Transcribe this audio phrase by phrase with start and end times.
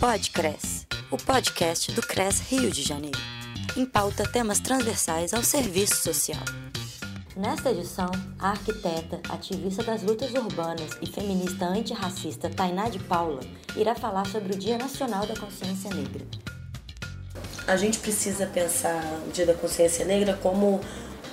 [0.00, 3.18] Podcres, o podcast do CRES Rio de Janeiro.
[3.76, 6.44] Em pauta temas transversais ao serviço social.
[7.36, 8.08] Nesta edição,
[8.38, 13.40] a arquiteta, ativista das lutas urbanas e feminista antirracista Tainá de Paula
[13.76, 16.24] irá falar sobre o Dia Nacional da Consciência Negra.
[17.66, 20.80] A gente precisa pensar o Dia da Consciência Negra como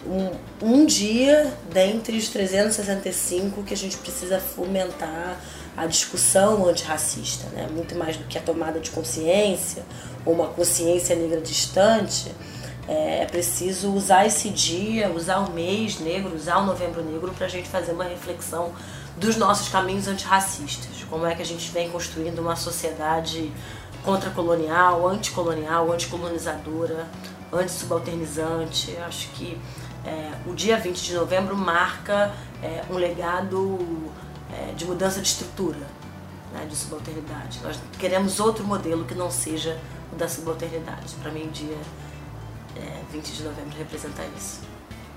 [0.07, 0.31] um,
[0.65, 5.39] um dia dentre os 365 que a gente precisa fomentar
[5.75, 7.67] a discussão antirracista, né?
[7.71, 9.83] muito mais do que a tomada de consciência
[10.25, 12.31] ou uma consciência negra distante.
[12.87, 17.47] É, é preciso usar esse dia, usar o mês negro, usar o novembro negro para
[17.47, 18.71] a gente fazer uma reflexão
[19.17, 21.03] dos nossos caminhos antirracistas.
[21.09, 23.51] Como é que a gente vem construindo uma sociedade
[24.05, 27.07] contracolonial, anticolonial, anticolonizadora,
[27.51, 28.95] antisubalternizante.
[28.97, 29.57] Acho que
[30.05, 33.79] é, o dia 20 de novembro marca é, um legado
[34.55, 35.87] é, de mudança de estrutura,
[36.53, 37.59] né, de subalternidade.
[37.63, 39.79] Nós queremos outro modelo que não seja
[40.13, 41.13] o da subalternidade.
[41.15, 41.77] Para mim, o dia
[43.11, 44.61] 20 de novembro representa isso.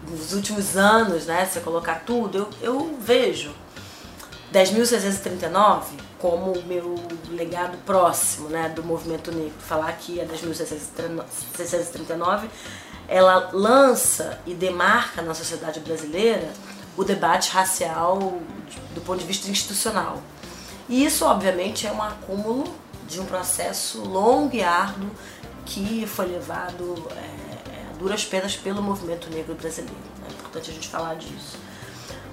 [0.08, 3.52] Nos últimos anos, né, se eu colocar tudo, eu, eu vejo
[4.52, 5.82] 10.639
[6.18, 6.94] como o meu
[7.30, 9.54] legado próximo né, do movimento negro.
[9.58, 12.48] Falar que a 10.639
[13.08, 16.48] ela lança e demarca na sociedade brasileira
[16.98, 18.18] o debate racial
[18.92, 20.20] do ponto de vista institucional.
[20.88, 22.64] E isso, obviamente, é um acúmulo
[23.06, 25.08] de um processo longo e árduo
[25.64, 29.96] que foi levado é, é, a duras penas pelo movimento negro brasileiro.
[30.28, 31.56] É importante a gente falar disso.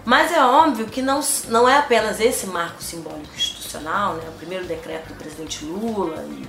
[0.04, 4.28] Mas é óbvio que não, não é apenas esse marco simbólico institucional, né?
[4.30, 6.48] o primeiro decreto do presidente Lula e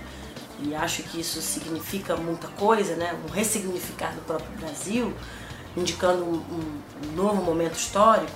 [0.58, 3.14] e acho que isso significa muita coisa, né?
[3.26, 5.12] um ressignificar do próprio Brasil,
[5.76, 6.42] indicando um,
[7.04, 8.32] um novo momento histórico,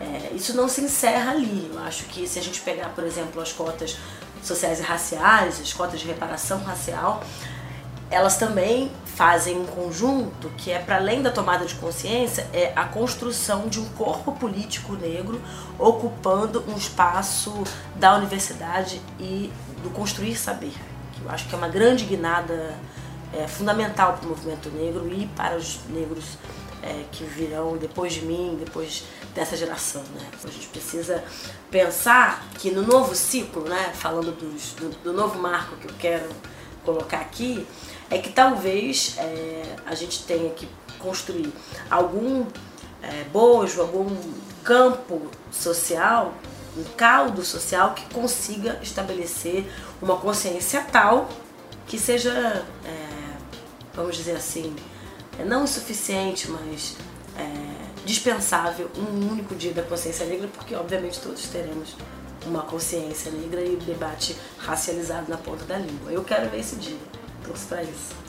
[0.00, 1.70] é, isso não se encerra ali.
[1.72, 3.98] Eu acho que se a gente pegar, por exemplo, as cotas
[4.42, 7.22] sociais e raciais, as cotas de reparação racial,
[8.10, 12.84] elas também fazem um conjunto que é para além da tomada de consciência, é a
[12.84, 15.40] construção de um corpo político negro
[15.78, 17.62] ocupando um espaço
[17.94, 20.72] da universidade e do construir saber
[21.12, 22.74] que eu acho que é uma grande guinada
[23.32, 26.38] é, fundamental para o movimento negro e para os negros
[26.82, 29.04] é, que virão depois de mim, depois
[29.34, 30.02] dessa geração.
[30.14, 30.26] Né?
[30.42, 31.22] A gente precisa
[31.70, 36.28] pensar que no novo ciclo, né, falando dos, do, do, novo marco que eu quero
[36.84, 37.66] colocar aqui,
[38.10, 40.68] é que talvez é, a gente tenha que
[40.98, 41.52] construir
[41.90, 42.46] algum
[43.02, 44.16] é, bojo, algum
[44.64, 46.34] campo social
[46.76, 49.66] um caldo social que consiga estabelecer
[50.00, 51.28] uma consciência tal
[51.86, 53.09] que seja, é,
[54.00, 54.74] vamos dizer assim,
[55.38, 56.96] é, não o suficiente, mas
[57.36, 57.44] é,
[58.04, 61.94] dispensável um único dia da consciência negra, porque obviamente todos teremos
[62.46, 66.10] uma consciência negra e debate racializado na ponta da língua.
[66.10, 66.96] Eu quero ver esse dia,
[67.42, 68.20] trouxe para isso.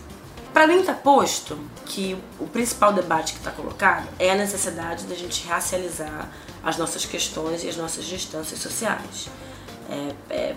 [0.54, 5.16] Para mim está posto que o principal debate que está colocado é a necessidade da
[5.16, 6.30] gente racializar
[6.62, 9.30] as nossas questões e as nossas distâncias sociais.
[9.90, 10.56] É, é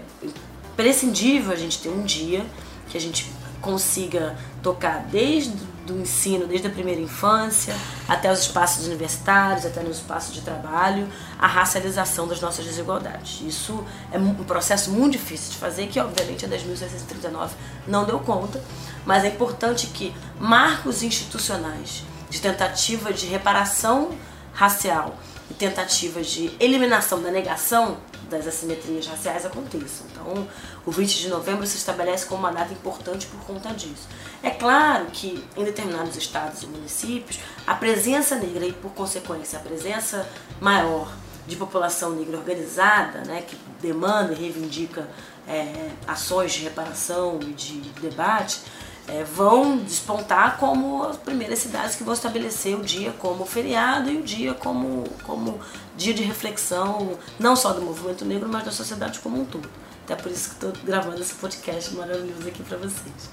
[0.76, 2.44] prescindível a gente ter um dia
[2.88, 3.30] que a gente
[3.64, 7.74] consiga tocar desde do ensino, desde a primeira infância
[8.08, 11.08] até os espaços universitários, até nos espaços de trabalho,
[11.38, 13.42] a racialização das nossas desigualdades.
[13.46, 17.50] Isso é um processo muito difícil de fazer, que obviamente a 10.639
[17.86, 18.62] não deu conta,
[19.04, 24.10] mas é importante que marcos institucionais de tentativa de reparação
[24.52, 25.16] racial
[25.50, 27.98] e tentativas de eliminação da negação
[28.30, 30.06] das assimetrias raciais aconteçam.
[30.10, 30.48] Então,
[30.86, 34.06] o 20 de novembro se estabelece como uma data importante por conta disso.
[34.42, 39.62] É claro que em determinados estados e municípios, a presença negra e, por consequência, a
[39.62, 40.28] presença
[40.60, 41.10] maior
[41.46, 45.08] de população negra organizada, né, que demanda e reivindica
[45.46, 48.60] é, ações de reparação e de debate,
[49.06, 54.16] é, vão despontar como as primeiras cidades que vão estabelecer o dia como feriado e
[54.16, 55.60] o dia como, como
[55.96, 59.68] dia de reflexão, não só do movimento negro, mas da sociedade como um todo.
[60.04, 63.30] Até por isso que estou gravando esse podcast maravilhoso aqui para vocês.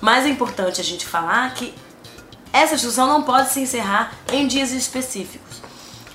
[0.00, 1.74] Mas é importante a gente falar que
[2.52, 5.62] essa discussão não pode se encerrar em dias específicos.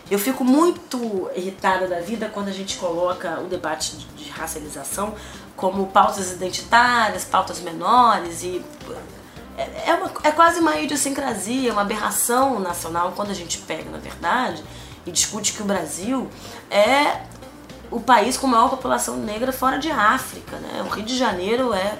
[0.09, 5.15] Eu fico muito irritada da vida quando a gente coloca o debate de racialização
[5.55, 8.63] como pautas identitárias, pautas menores e
[9.57, 13.97] é, é, uma, é quase uma idiosincrasia, uma aberração nacional quando a gente pega, na
[13.97, 14.63] verdade,
[15.05, 16.29] e discute que o Brasil
[16.69, 17.21] é
[17.91, 20.57] o país com maior população negra fora de África.
[20.57, 20.83] Né?
[20.85, 21.97] O Rio de Janeiro é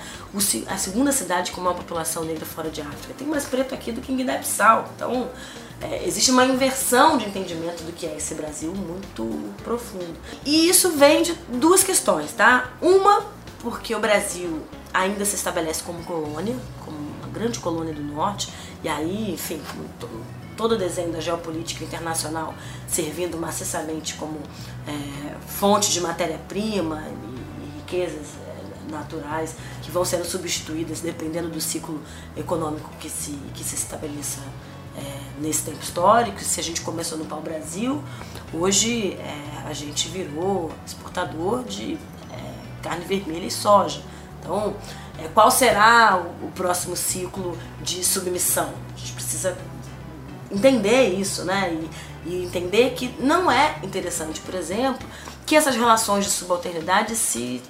[0.68, 3.14] a segunda cidade com maior população negra fora de África.
[3.18, 4.90] Tem mais preto aqui do que em Guiné-Bissau.
[4.96, 5.30] Então,
[5.82, 10.16] é, existe uma inversão de entendimento do que é esse Brasil muito profundo.
[10.46, 12.72] E isso vem de duas questões, tá?
[12.82, 13.26] Uma
[13.60, 14.62] porque o Brasil
[14.94, 18.52] ainda se estabelece como colônia, como uma grande colônia do norte,
[18.84, 19.62] e aí, enfim,
[20.58, 22.54] todo o desenho da geopolítica internacional
[22.88, 24.40] servindo maciçamente como
[24.88, 31.62] é, fonte de matéria-prima e, e, riquezas é, naturais que vão sendo substituídas dependendo do
[31.62, 32.02] ciclo
[32.36, 34.42] econômico que se, que se estabeleça
[34.98, 36.40] é, nesse tempo histórico.
[36.42, 38.04] Se a gente começou no pau-brasil,
[38.52, 42.00] hoje é, a gente virou exportador de
[42.32, 44.02] é, carne vermelha e soja.
[44.42, 44.76] Então,
[45.20, 48.74] é, qual será o, o próximo ciclo de submissão?
[48.96, 49.58] A gente precisa
[50.52, 51.74] entender isso, né?
[52.26, 55.08] E, e, entender que não é interessante, por exemplo,
[55.46, 57.62] que essas relações de subalternidade se,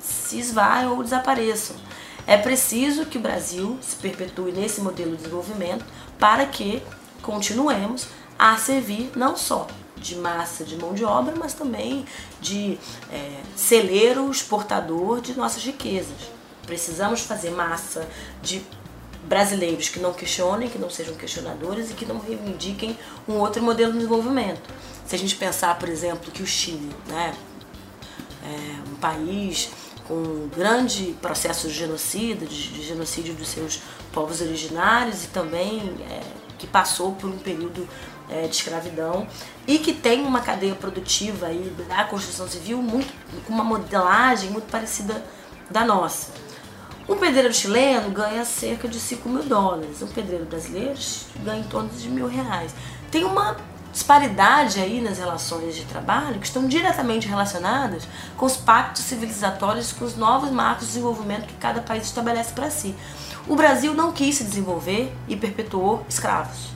[0.00, 1.76] se esvaiam ou desapareçam.
[2.26, 5.84] É preciso que o Brasil se perpetue nesse modelo de desenvolvimento
[6.18, 6.82] para que
[7.22, 9.66] continuemos a servir não só
[9.96, 12.04] de massa de mão de obra, mas também
[12.40, 12.78] de
[13.10, 16.30] é, celeiro exportador de nossas riquezas.
[16.66, 18.06] Precisamos fazer massa
[18.42, 18.62] de
[19.26, 22.98] brasileiros que não questionem, que não sejam questionadores e que não reivindiquem
[23.28, 24.62] um outro modelo de desenvolvimento.
[25.06, 27.34] Se a gente pensar, por exemplo, que o Chile, né,
[28.44, 29.70] é um país
[30.06, 33.80] com um grande processo de genocídio, de genocídio dos seus
[34.12, 35.80] povos originários e também
[36.10, 36.20] é,
[36.58, 37.88] que passou por um período
[38.28, 39.26] é, de escravidão
[39.66, 43.12] e que tem uma cadeia produtiva aí da construção civil muito,
[43.46, 45.24] com uma modelagem muito parecida
[45.70, 46.43] da nossa.
[47.06, 50.98] Um pedreiro chileno ganha cerca de 5 mil dólares, um pedreiro brasileiro
[51.40, 52.74] ganha em torno de mil reais.
[53.10, 53.58] Tem uma
[53.92, 58.08] disparidade aí nas relações de trabalho que estão diretamente relacionadas
[58.38, 62.70] com os pactos civilizatórios, com os novos marcos de desenvolvimento que cada país estabelece para
[62.70, 62.94] si.
[63.46, 66.70] O Brasil não quis se desenvolver e perpetuou escravos.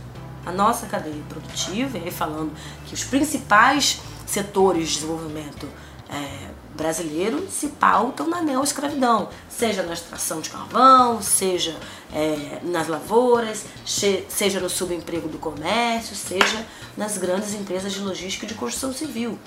[0.44, 2.52] A nossa cadeia produtiva, e aí falando
[2.84, 5.66] que os principais setores de desenvolvimento
[6.10, 11.76] é, brasileiro se pautam na neoescravidão, seja na extração de carvão, seja
[12.12, 16.64] é, nas lavouras, seja no subemprego do comércio, seja
[16.96, 19.38] nas grandes empresas de logística e de construção civil.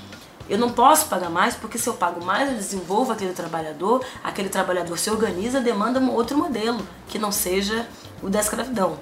[0.50, 4.50] Eu não posso pagar mais porque se eu pago mais eu desenvolvo aquele trabalhador, aquele
[4.50, 7.88] trabalhador se organiza, demanda um outro modelo que não seja
[8.22, 8.98] o da escravidão.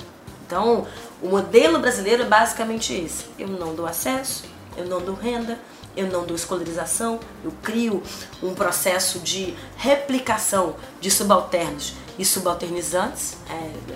[0.46, 0.86] Então,
[1.22, 3.26] o modelo brasileiro é basicamente esse.
[3.38, 4.44] Eu não dou acesso,
[4.78, 5.60] eu não dou renda,
[6.00, 8.02] eu não dou escolarização, eu crio
[8.42, 13.36] um processo de replicação de subalternos e subalternizantes.
[13.50, 13.90] É,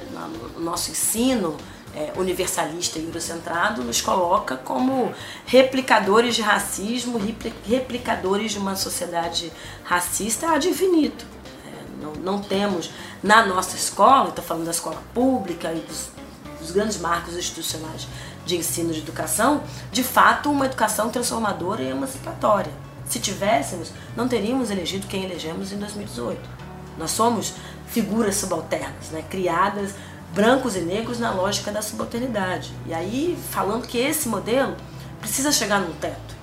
[0.54, 1.56] no nosso ensino
[1.96, 5.14] é, universalista e eurocentrado nos coloca como
[5.46, 7.20] replicadores de racismo,
[7.66, 9.52] replicadores de uma sociedade
[9.86, 11.26] racista ad infinito.
[11.66, 12.92] É, não, não temos
[13.22, 16.10] na nossa escola, estou falando da escola pública e dos,
[16.60, 18.08] dos grandes marcos institucionais
[18.46, 22.72] de ensino de educação, de fato, uma educação transformadora e emancipatória.
[23.08, 26.40] Se tivéssemos, não teríamos elegido quem elegemos em 2018.
[26.98, 27.54] Nós somos
[27.88, 29.94] figuras subalternas, né, criadas
[30.34, 32.74] brancos e negros na lógica da subalternidade.
[32.88, 34.76] E aí, falando que esse modelo
[35.20, 36.34] precisa chegar num teto.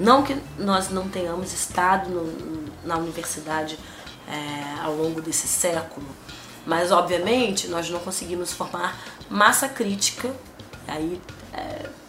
[0.00, 3.78] Não que nós não tenhamos estado no, na universidade
[4.26, 6.06] é, ao longo desse século,
[6.66, 8.98] mas obviamente nós não conseguimos formar
[9.28, 10.32] massa crítica
[10.86, 11.20] Aí,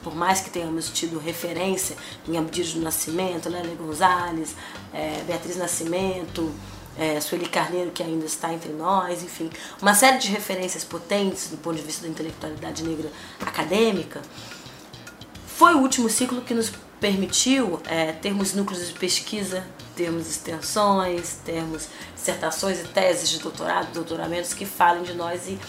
[0.07, 4.55] por mais que tenhamos tido referência em Abdias do Nascimento, Lélia Gonzalez,
[4.93, 6.49] é, Beatriz Nascimento,
[6.97, 9.49] é, Sueli Carneiro, que ainda está entre nós, enfim,
[9.81, 13.11] uma série de referências potentes do ponto de vista da intelectualidade negra
[13.41, 14.21] acadêmica,
[15.45, 16.71] foi o último ciclo que nos
[17.01, 19.61] permitiu é, termos núcleos de pesquisa,
[19.93, 25.59] termos extensões, termos dissertações e teses de doutorado, doutoramentos que falem de nós e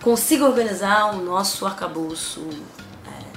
[0.00, 2.48] consiga organizar o nosso arcabouço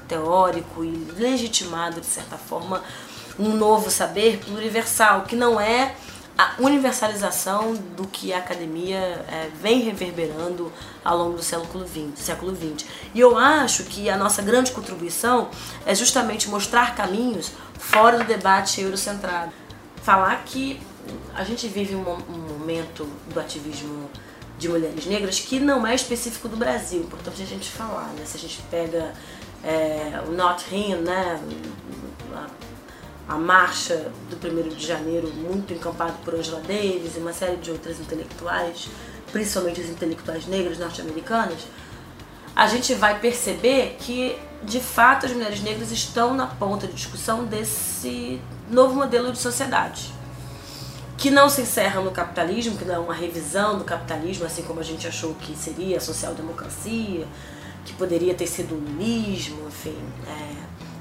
[0.07, 2.83] teórico e legitimado, de certa forma,
[3.37, 5.95] um novo saber universal, que não é
[6.37, 10.71] a universalização do que a academia é, vem reverberando
[11.05, 12.87] ao longo do século XX, século XX.
[13.13, 15.49] E eu acho que a nossa grande contribuição
[15.85, 19.51] é justamente mostrar caminhos fora do debate eurocentrado.
[20.01, 20.81] Falar que
[21.35, 24.09] a gente vive um, um momento do ativismo
[24.57, 28.23] de mulheres negras que não é específico do Brasil, importante a gente falar, né?
[28.25, 29.13] Se a gente pega
[29.63, 31.39] é, o Not Him, né?
[32.35, 37.57] A, a, marcha do 1 de janeiro, muito encampado por Angela Davis e uma série
[37.57, 38.89] de outras intelectuais,
[39.31, 41.59] principalmente as intelectuais negras norte-americanas,
[42.55, 47.45] a gente vai perceber que, de fato, as mulheres negras estão na ponta de discussão
[47.45, 48.39] desse
[48.69, 50.13] novo modelo de sociedade
[51.23, 54.81] que não se encerra no capitalismo, que não é uma revisão do capitalismo, assim como
[54.81, 57.25] a gente achou que seria a social-democracia,
[57.85, 59.97] que poderia ter sido lulismo, enfim,
[60.27, 60.55] é,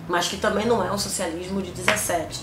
[0.09, 2.41] mas que também não é um socialismo de 17.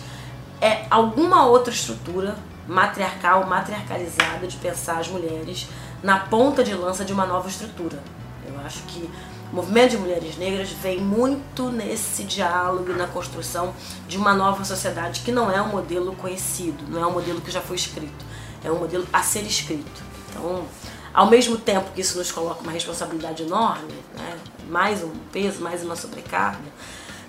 [0.62, 5.68] É alguma outra estrutura matriarcal, matriarcalizada de pensar as mulheres
[6.04, 8.02] na ponta de lança de uma nova estrutura.
[8.46, 9.10] Eu acho que
[9.52, 13.74] o movimento de mulheres negras vem muito nesse diálogo e na construção
[14.08, 17.50] de uma nova sociedade que não é um modelo conhecido, não é um modelo que
[17.50, 18.26] já foi escrito,
[18.64, 20.04] é um modelo a ser escrito.
[20.30, 20.66] Então,
[21.14, 24.38] ao mesmo tempo que isso nos coloca uma responsabilidade enorme, né,
[24.70, 26.60] mais um peso, mais uma sobrecarga,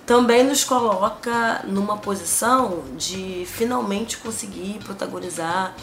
[0.05, 5.75] também nos coloca numa posição de finalmente conseguir protagonizar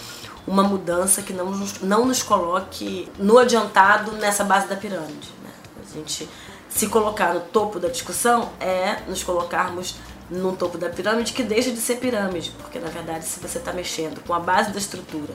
[0.47, 5.29] uma mudança que não nos, não nos coloque no adiantado nessa base da pirâmide.
[5.43, 5.51] Né?
[5.83, 6.29] A gente
[6.69, 9.97] se colocar no topo da discussão é nos colocarmos
[10.31, 13.73] no topo da pirâmide que deixa de ser pirâmide, porque na verdade se você está
[13.73, 15.35] mexendo com a base da estrutura,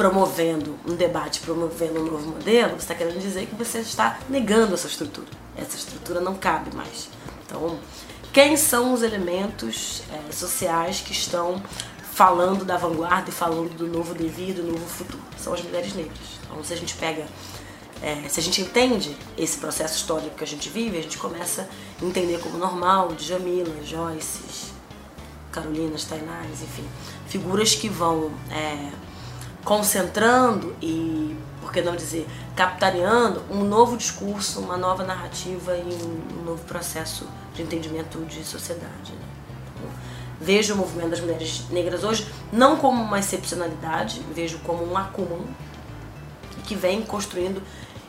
[0.00, 4.72] promovendo um debate, promovendo um novo modelo, você está querendo dizer que você está negando
[4.72, 5.26] essa estrutura.
[5.54, 7.10] Essa estrutura não cabe mais.
[7.44, 7.78] Então,
[8.32, 11.62] quem são os elementos é, sociais que estão
[12.14, 15.22] falando da vanguarda e falando do novo devir, do novo futuro?
[15.36, 16.16] São as mulheres negras.
[16.46, 17.26] Então, se a gente pega
[18.00, 21.68] é, se a gente entende esse processo histórico que a gente vive, a gente começa
[22.00, 24.72] a entender como normal Djamila, Joyce,
[25.52, 26.88] Carolinas, Tainás, enfim,
[27.28, 29.09] figuras que vão é,
[29.64, 32.26] concentrando e, por que não dizer,
[32.56, 39.12] capitaneando um novo discurso, uma nova narrativa e um, novo processo de entendimento de sociedade.
[39.12, 39.18] Né?
[39.74, 39.90] Então,
[40.40, 45.46] vejo o movimento das mulheres negras hoje não como uma excepcionalidade, vejo como um acúmulo
[46.64, 47.62] que vem construindo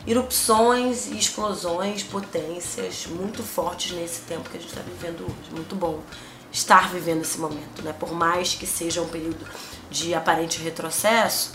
[0.07, 5.51] erupções e explosões, potências muito fortes nesse tempo que a gente está vivendo hoje.
[5.53, 5.99] Muito bom
[6.51, 7.93] estar vivendo esse momento, né?
[7.93, 9.45] Por mais que seja um período
[9.89, 11.53] de aparente retrocesso,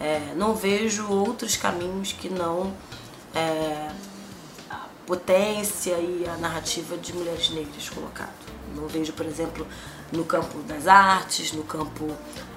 [0.00, 2.74] é, não vejo outros caminhos que não
[3.34, 3.88] é,
[4.68, 8.32] a potência e a narrativa de mulheres negras colocado.
[8.74, 9.66] Não vejo, por exemplo,
[10.10, 12.10] no campo das artes, no campo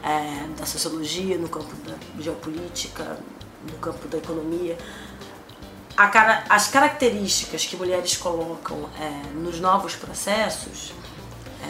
[0.04, 3.20] é, da sociologia, no campo da geopolítica,
[3.72, 4.78] no campo da economia,
[6.12, 10.92] cara, as características que mulheres colocam é, nos novos processos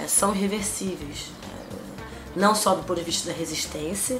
[0.03, 1.31] é, são irreversíveis.
[1.43, 4.19] É, não só do ponto de vista da resistência,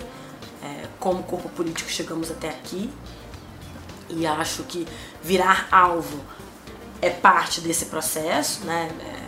[0.64, 2.90] é, como corpo político chegamos até aqui,
[4.10, 4.88] e acho que
[5.22, 6.20] virar alvo
[7.02, 8.90] é parte desse processo, né?
[9.02, 9.26] É,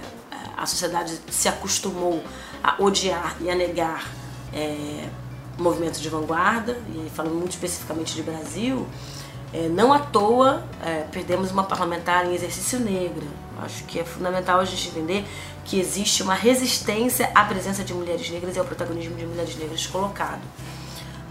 [0.56, 2.24] a sociedade se acostumou
[2.64, 4.10] a odiar e a negar
[4.52, 5.08] é,
[5.58, 8.88] movimentos de vanguarda, e falando muito especificamente de Brasil,
[9.54, 13.26] é, não à toa é, perdemos uma parlamentar em exercício negra.
[13.62, 15.26] Acho que é fundamental a gente entender
[15.64, 19.88] que existe uma resistência à presença de mulheres negras e ao protagonismo de mulheres negras
[19.88, 20.42] colocado.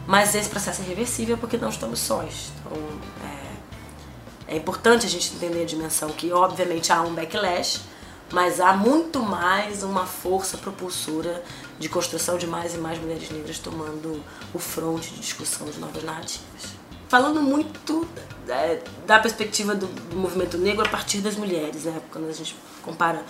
[0.07, 2.53] Mas esse processo é irreversível porque não estamos sós.
[2.61, 2.79] Então,
[4.49, 7.83] é, é importante a gente entender a dimensão que, obviamente, há um backlash,
[8.33, 11.43] mas há muito mais uma força propulsora
[11.79, 14.23] de construção de mais e mais mulheres negras tomando
[14.55, 16.76] o fronte de discussão de novas narrativas
[17.09, 18.07] falando muito
[18.49, 22.01] é, da perspectiva do, do, movimento negro a partir das mulheres, né?
[22.11, 23.23] Quando a gente compara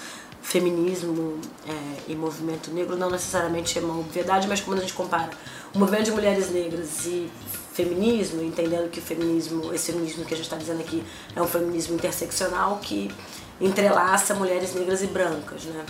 [0.42, 5.30] feminismo é, e movimento negro, não necessariamente é uma obviedade, mas quando a gente compara
[5.74, 7.30] o movimento de mulheres negras e
[7.72, 11.02] feminismo, entendendo que o feminismo, esse feminismo que a gente está dizendo aqui,
[11.34, 13.10] é um feminismo interseccional que
[13.60, 15.84] entrelaça mulheres negras e brancas, né?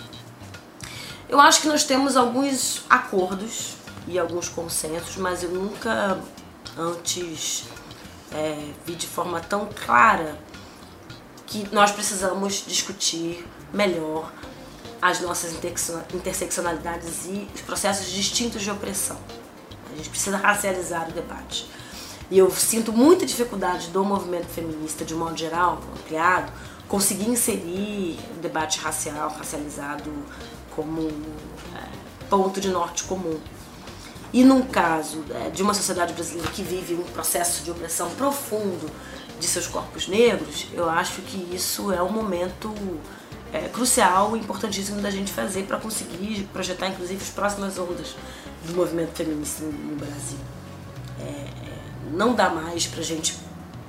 [1.29, 3.75] Eu acho que nós temos alguns acordos
[4.07, 6.17] e alguns consensos, mas eu nunca
[6.77, 7.65] antes
[8.31, 10.37] é, vi de forma tão clara
[11.45, 14.31] que nós precisamos discutir melhor
[15.01, 15.53] as nossas
[16.13, 19.17] interseccionalidades e os processos distintos de opressão.
[19.91, 21.69] A gente precisa racializar o debate.
[22.29, 26.51] E eu sinto muita dificuldade do movimento feminista, de um modo geral, ampliado,
[26.87, 30.11] conseguir inserir o debate racial, racializado,
[30.75, 33.39] como é, ponto de norte comum.
[34.33, 38.89] E num caso é, de uma sociedade brasileira que vive um processo de opressão profundo
[39.39, 42.73] de seus corpos negros, eu acho que isso é um momento
[43.53, 48.15] é, crucial e importantíssimo da gente fazer para conseguir projetar, inclusive, as próximas ondas
[48.65, 50.39] do movimento feminista no Brasil.
[51.19, 51.77] É, é
[52.11, 53.37] não dá mais para a gente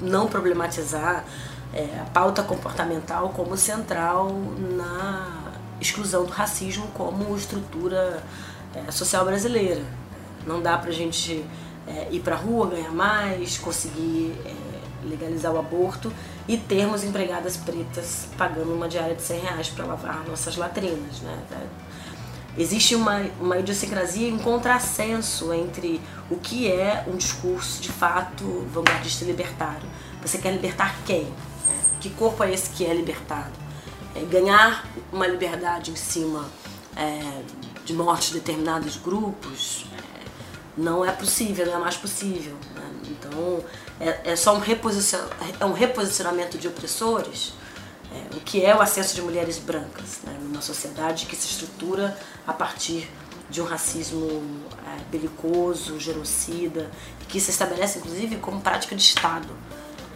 [0.01, 1.25] não problematizar
[1.73, 4.33] é, a pauta comportamental como central
[4.77, 8.23] na exclusão do racismo como estrutura
[8.75, 9.83] é, social brasileira.
[10.49, 11.45] Não dá pra gente
[11.87, 16.13] é, ir pra rua, ganhar mais, conseguir é, legalizar o aborto
[16.49, 21.21] e termos empregadas pretas pagando uma diária de 100 reais para lavar nossas latrinas.
[21.21, 21.39] Né?
[22.57, 26.01] Existe uma, uma idiosincrasia, um contrassenso entre
[26.31, 29.89] o que é um discurso de fato vanguardista libertário.
[30.23, 31.29] Você quer libertar quem?
[32.01, 33.53] Que corpo é esse que é libertado?
[34.15, 36.49] É ganhar uma liberdade em cima
[36.97, 37.43] é,
[37.85, 39.85] de morte de determinados grupos,
[40.79, 42.55] não é possível, não é mais possível.
[42.75, 42.91] Né?
[43.11, 43.65] Então
[44.01, 45.19] é, é só um, reposicion,
[45.59, 47.53] é um reposicionamento de opressores,
[48.13, 50.39] é, o que é o acesso de mulheres brancas né?
[50.41, 52.17] numa sociedade que se estrutura
[52.47, 53.11] a partir
[53.51, 54.43] de um racismo
[54.87, 56.91] é, belicoso, genocida,
[57.29, 59.49] que se estabelece inclusive como prática de Estado.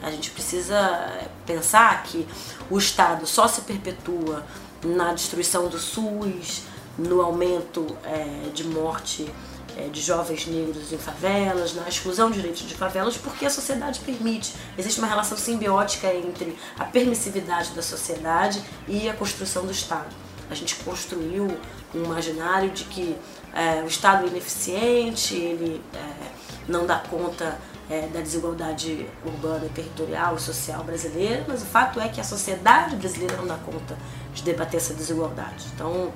[0.02, 2.26] A gente precisa é, pensar que
[2.70, 4.44] o Estado só se perpetua
[4.84, 6.62] na destruição do SUS,
[6.98, 9.32] no aumento é, de morte
[9.76, 14.00] é, de jovens negros em favelas, na exclusão de direitos de favelas, porque a sociedade
[14.00, 14.54] permite.
[14.76, 20.14] Existe uma relação simbiótica entre a permissividade da sociedade e a construção do Estado.
[20.50, 21.48] A gente construiu
[21.94, 23.16] um imaginário de que
[23.54, 26.32] é, o Estado é ineficiente, ele é,
[26.68, 27.58] não dá conta
[27.90, 32.96] é, da desigualdade urbana, territorial e social brasileira, mas o fato é que a sociedade
[32.96, 33.96] brasileira não dá conta
[34.32, 35.66] de debater essa desigualdade.
[35.74, 36.12] Então,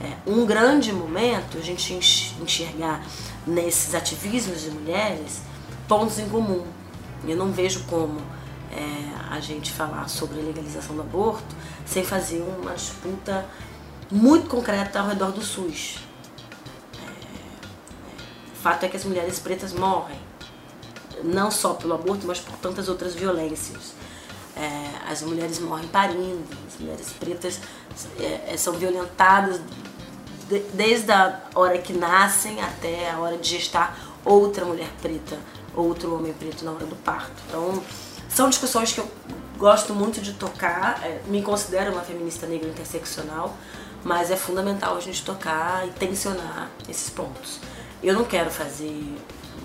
[0.00, 1.92] é, um grande momento a gente
[2.40, 3.04] enxergar
[3.46, 5.40] nesses ativismos de mulheres
[5.88, 6.64] pontos em comum.
[7.26, 8.20] Eu não vejo como
[8.70, 13.44] é, a gente falar sobre a legalização do aborto sem fazer uma disputa
[14.10, 15.98] muito concreta ao redor do SUS.
[16.94, 20.18] É, é, o fato é que as mulheres pretas morrem,
[21.24, 23.94] não só pelo aborto, mas por tantas outras violências.
[24.56, 27.60] É, as mulheres morrem parindo, as mulheres pretas
[28.18, 29.60] é, são violentadas
[30.72, 35.38] desde a hora que nascem até a hora de gestar outra mulher preta,
[35.74, 37.32] outro homem preto na hora do parto.
[37.48, 37.82] Então,
[38.28, 39.08] são discussões que eu
[39.56, 43.56] gosto muito de tocar, é, me considero uma feminista negra interseccional,
[44.04, 47.58] mas é fundamental a gente tocar e tensionar esses pontos.
[48.02, 49.16] Eu não quero fazer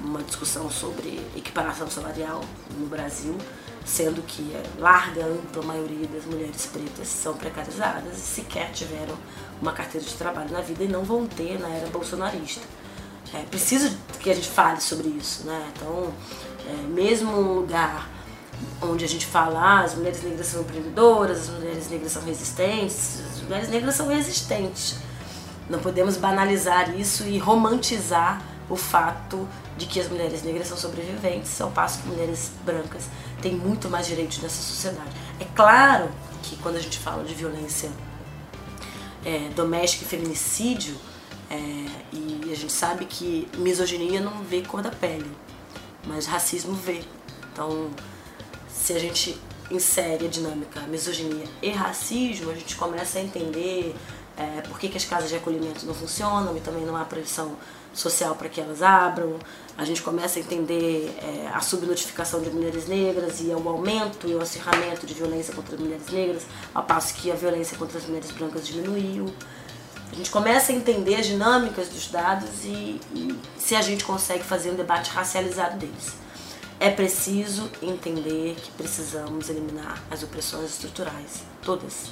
[0.03, 2.41] uma discussão sobre equiparação salarial
[2.77, 3.37] no Brasil,
[3.85, 9.15] sendo que a larga, ampla maioria das mulheres pretas são precarizadas e sequer tiveram
[9.61, 12.61] uma carteira de trabalho na vida e não vão ter na era bolsonarista.
[13.33, 15.71] É preciso que a gente fale sobre isso, né?
[15.75, 16.13] Então,
[16.67, 18.07] é, mesmo um lugar
[18.81, 23.21] onde a gente fala ah, as mulheres negras são empreendedoras, as mulheres negras são resistentes,
[23.33, 24.97] as mulheres negras são resistentes.
[25.69, 28.41] Não podemos banalizar isso e romantizar
[28.73, 33.03] o fato de que as mulheres negras são sobreviventes, ao passo que mulheres brancas
[33.41, 35.11] têm muito mais direitos nessa sociedade.
[35.39, 36.09] É claro
[36.41, 37.91] que quando a gente fala de violência
[39.23, 40.95] é, doméstica e feminicídio,
[41.49, 41.55] é,
[42.11, 45.29] e a gente sabe que misoginia não vê cor da pele,
[46.05, 47.03] mas racismo vê.
[47.51, 47.91] Então,
[48.67, 53.95] se a gente insere a dinâmica misoginia e racismo, a gente começa a entender
[54.35, 57.55] é, por que, que as casas de acolhimento não funcionam e também não há previsão
[57.93, 59.37] social para que elas abram.
[59.77, 64.35] A gente começa a entender é, a subnotificação de mulheres negras e o aumento e
[64.35, 68.05] o acirramento de violência contra as mulheres negras, ao passo que a violência contra as
[68.05, 69.33] mulheres brancas diminuiu.
[70.11, 74.43] A gente começa a entender as dinâmicas dos dados e, e se a gente consegue
[74.43, 76.13] fazer um debate racializado deles.
[76.79, 82.11] É preciso entender que precisamos eliminar as opressões estruturais, todas,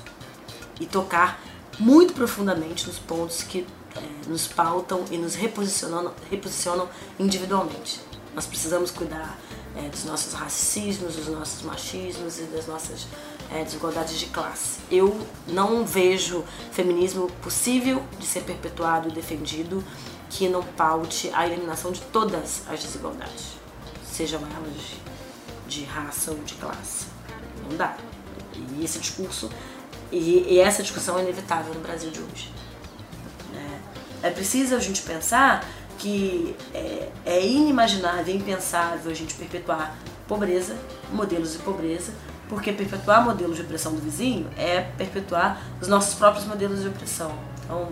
[0.80, 1.40] e tocar
[1.78, 3.81] muito profundamente nos pontos que é,
[4.28, 6.88] nos pautam e nos reposicionam, reposicionam
[7.20, 8.00] individualmente.
[8.34, 9.38] Nós precisamos cuidar
[9.76, 13.06] é, dos nossos racismos, dos nossos machismos e das nossas
[13.52, 14.80] é, desigualdades de classe.
[14.90, 19.84] Eu não vejo feminismo possível de ser perpetuado e defendido
[20.30, 23.58] que não paute a eliminação de todas as desigualdades,
[24.06, 25.02] sejam elas
[25.68, 27.06] de, raça ou de classe.
[27.70, 27.98] Não dá.
[28.78, 29.50] E esse discurso
[30.12, 32.52] e, e essa discussão é inevitável no Brasil de hoje.
[34.24, 35.66] É preciso a gente pensar
[35.98, 39.96] que é, é inimaginável, impensável a gente perpetuar
[40.28, 40.76] pobreza,
[41.12, 42.12] modelos de pobreza,
[42.50, 47.32] porque perpetuar modelos de opressão do vizinho é perpetuar os nossos próprios modelos de opressão.
[47.64, 47.90] Então,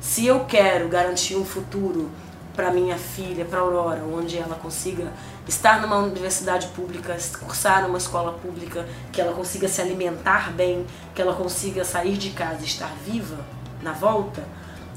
[0.00, 2.10] se eu quero garantir um futuro
[2.54, 5.12] para minha filha, para Aurora, onde ela consiga
[5.48, 11.22] estar numa universidade pública, cursar numa escola pública, que ela consiga se alimentar bem, que
[11.22, 13.38] ela consiga sair de casa e estar viva
[13.82, 14.42] na volta,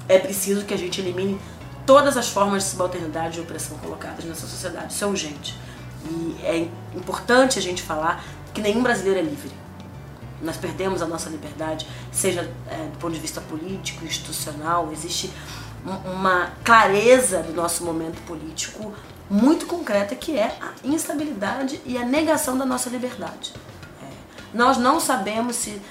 [0.07, 1.39] é preciso que a gente elimine
[1.85, 4.93] todas as formas de subalternidade e opressão colocadas nessa sociedade.
[4.93, 5.59] Isso é urgente.
[6.09, 9.51] E é importante a gente falar que nenhum brasileiro é livre.
[10.41, 15.31] Nós perdemos a nossa liberdade, seja é, do ponto de vista político, institucional, existe
[16.05, 18.93] uma clareza do nosso momento político
[19.29, 23.53] muito concreta que é a instabilidade e a negação da nossa liberdade.
[24.01, 24.07] É,
[24.53, 25.81] nós não sabemos se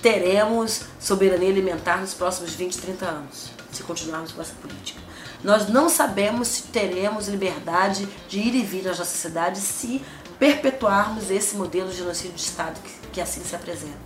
[0.00, 5.00] teremos soberania alimentar nos próximos 20, 30 anos se continuarmos com essa política.
[5.42, 10.02] Nós não sabemos se teremos liberdade de ir e vir na nossa sociedade se
[10.38, 13.98] perpetuarmos esse modelo de genocídio de Estado que, que assim se apresenta.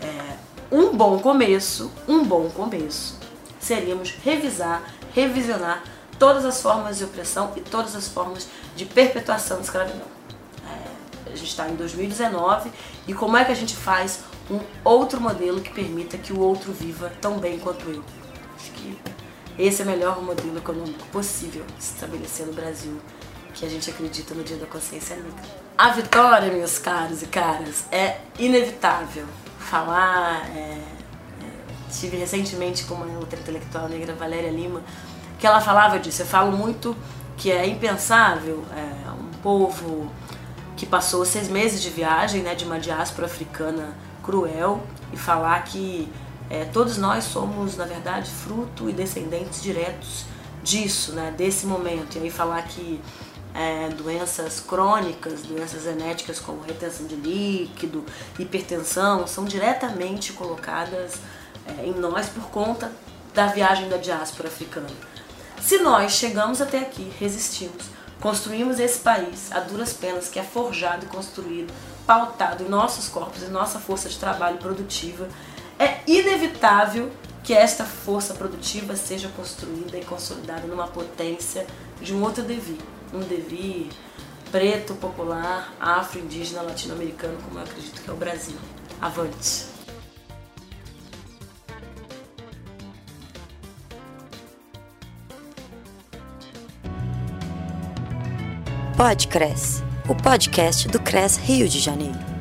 [0.00, 0.36] É,
[0.70, 3.18] um bom começo, um bom começo,
[3.60, 4.82] seríamos revisar,
[5.14, 5.82] revisionar
[6.18, 10.06] todas as formas de opressão e todas as formas de perpetuação da escravidão.
[10.66, 12.70] É, a gente está em 2019
[13.06, 14.20] e como é que a gente faz
[14.50, 18.02] um outro modelo que permita que o outro viva tão bem quanto eu?
[18.70, 18.98] Que
[19.58, 22.98] esse é o melhor modelo econômico possível estabelecer no Brasil,
[23.54, 25.32] que a gente acredita no Dia da Consciência Negra.
[25.76, 29.26] A vitória, meus caros e caras, é inevitável.
[29.58, 30.82] Falar, é, é,
[31.90, 34.82] tive recentemente com uma outra intelectual negra, Valéria Lima,
[35.38, 36.22] que ela falava disso.
[36.22, 36.96] Eu falo muito
[37.36, 40.10] que é impensável é, um povo
[40.76, 46.10] que passou seis meses de viagem, né, de uma diáspora africana cruel, e falar que
[46.52, 50.26] é, todos nós somos, na verdade, fruto e descendentes diretos
[50.62, 52.18] disso, né, desse momento.
[52.18, 53.00] E aí falar que
[53.54, 58.04] é, doenças crônicas, doenças genéticas como retenção de líquido,
[58.38, 61.14] hipertensão, são diretamente colocadas
[61.64, 62.92] é, em nós por conta
[63.32, 64.90] da viagem da diáspora africana.
[65.58, 67.86] Se nós chegamos até aqui, resistimos,
[68.20, 71.72] construímos esse país a duras penas que é forjado e construído,
[72.06, 75.26] pautado em nossos corpos, em nossa força de trabalho produtiva,
[75.82, 77.10] é inevitável
[77.42, 81.66] que esta força produtiva seja construída e consolidada numa potência
[82.00, 82.78] de um outro devir,
[83.12, 83.88] um devir
[84.52, 88.56] preto, popular, afro-indígena, latino-americano, como eu acredito que é o Brasil.
[89.00, 89.72] Avante!
[98.96, 102.31] Podcres, o podcast do CRES Rio de Janeiro.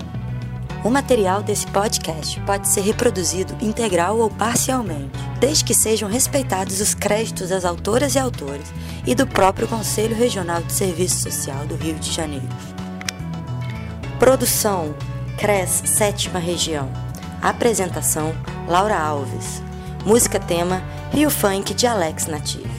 [0.83, 6.95] O material desse podcast pode ser reproduzido integral ou parcialmente, desde que sejam respeitados os
[6.95, 8.73] créditos das autoras e autores
[9.05, 12.49] e do próprio Conselho Regional de Serviço Social do Rio de Janeiro.
[14.17, 14.95] Produção
[15.37, 16.89] CRES Sétima Região.
[17.43, 18.33] Apresentação
[18.67, 19.61] Laura Alves.
[20.03, 22.70] Música tema Rio Funk de Alex Natir.